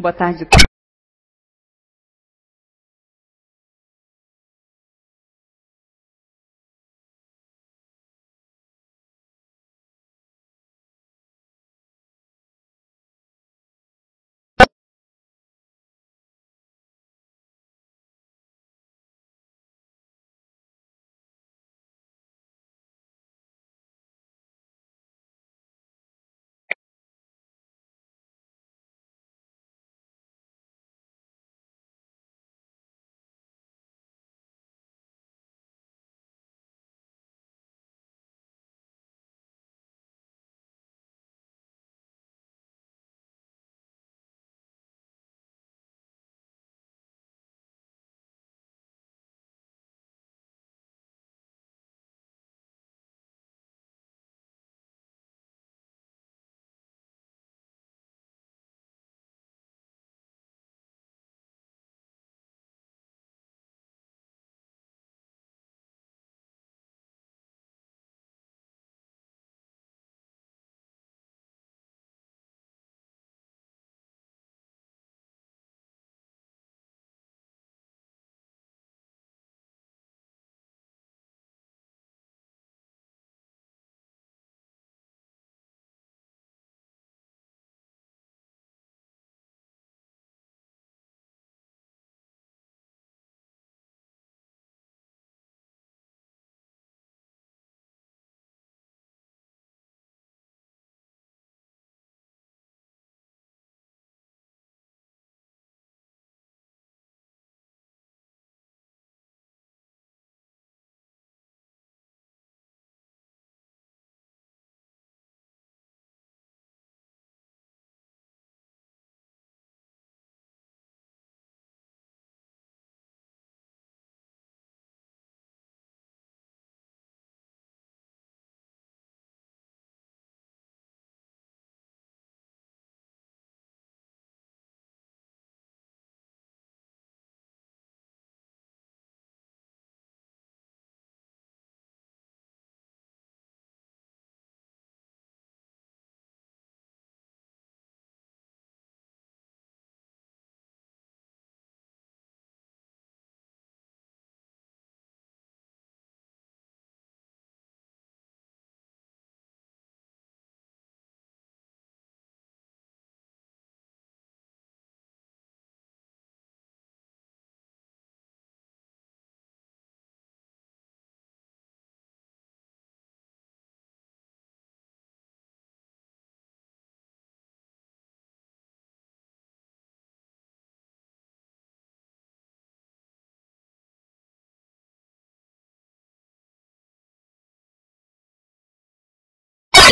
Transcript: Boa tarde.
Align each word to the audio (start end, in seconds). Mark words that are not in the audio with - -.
Boa 0.00 0.14
tarde. 0.14 0.48